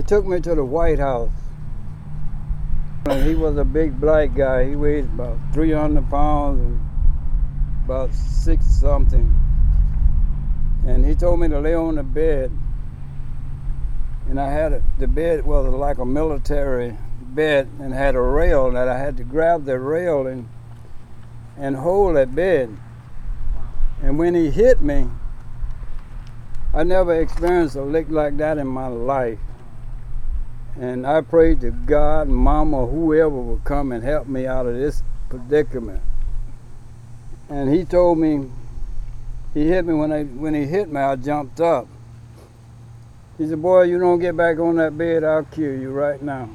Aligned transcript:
He 0.00 0.06
took 0.06 0.24
me 0.24 0.40
to 0.40 0.54
the 0.54 0.64
White 0.64 0.98
House. 0.98 1.28
And 3.04 3.22
he 3.22 3.34
was 3.34 3.58
a 3.58 3.64
big 3.66 4.00
black 4.00 4.34
guy. 4.34 4.70
He 4.70 4.74
weighed 4.74 5.04
about 5.04 5.36
300 5.52 6.08
pounds 6.08 6.58
and 6.58 6.80
about 7.84 8.14
six 8.14 8.64
something. 8.64 9.34
And 10.86 11.04
he 11.04 11.14
told 11.14 11.40
me 11.40 11.48
to 11.48 11.60
lay 11.60 11.74
on 11.74 11.96
the 11.96 12.02
bed. 12.02 12.50
And 14.30 14.40
I 14.40 14.50
had 14.50 14.72
a, 14.72 14.82
the 14.98 15.06
bed 15.06 15.44
was 15.44 15.66
like 15.66 15.98
a 15.98 16.06
military 16.06 16.96
bed 17.22 17.68
and 17.78 17.92
had 17.92 18.14
a 18.14 18.22
rail 18.22 18.70
that 18.70 18.88
I 18.88 18.96
had 18.96 19.18
to 19.18 19.22
grab 19.22 19.66
the 19.66 19.78
rail 19.78 20.26
and 20.26 20.48
and 21.58 21.76
hold 21.76 22.16
that 22.16 22.34
bed. 22.34 22.74
And 24.02 24.18
when 24.18 24.34
he 24.34 24.50
hit 24.50 24.80
me, 24.80 25.10
I 26.72 26.84
never 26.84 27.20
experienced 27.20 27.76
a 27.76 27.82
lick 27.82 28.06
like 28.08 28.38
that 28.38 28.56
in 28.56 28.66
my 28.66 28.86
life. 28.86 29.40
And 30.80 31.06
I 31.06 31.20
prayed 31.20 31.60
to 31.60 31.70
God, 31.70 32.28
Mama, 32.28 32.86
whoever 32.86 33.28
would 33.28 33.64
come 33.64 33.92
and 33.92 34.02
help 34.02 34.26
me 34.26 34.46
out 34.46 34.64
of 34.64 34.74
this 34.74 35.02
predicament. 35.28 36.00
And 37.50 37.72
he 37.72 37.84
told 37.84 38.16
me, 38.16 38.50
he 39.52 39.66
hit 39.68 39.84
me 39.84 39.92
when 39.92 40.10
I 40.10 40.24
when 40.24 40.54
he 40.54 40.64
hit 40.64 40.90
me, 40.90 40.98
I 40.98 41.16
jumped 41.16 41.60
up. 41.60 41.86
He 43.36 43.46
said, 43.46 43.60
Boy, 43.60 43.82
you 43.82 43.98
don't 43.98 44.20
get 44.20 44.36
back 44.38 44.58
on 44.58 44.76
that 44.76 44.96
bed, 44.96 45.22
I'll 45.22 45.44
kill 45.44 45.78
you 45.78 45.90
right 45.90 46.22
now. 46.22 46.48